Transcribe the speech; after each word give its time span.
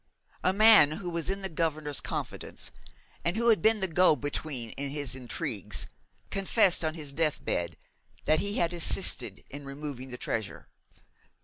A 0.43 0.51
man 0.51 0.93
who 0.93 1.11
was 1.11 1.29
in 1.29 1.41
the 1.43 1.47
Governor's 1.47 2.01
confidence, 2.01 2.71
and 3.23 3.37
who 3.37 3.49
had 3.49 3.61
been 3.61 3.81
the 3.81 3.87
go 3.87 4.15
between 4.15 4.71
in 4.71 4.89
his 4.89 5.13
intrigues, 5.13 5.85
confessed 6.31 6.83
on 6.83 6.95
his 6.95 7.13
death 7.13 7.45
bed 7.45 7.77
that 8.25 8.39
he 8.39 8.55
had 8.57 8.73
assisted 8.73 9.45
in 9.51 9.63
removing 9.63 10.09
the 10.09 10.17
treasure. 10.17 10.69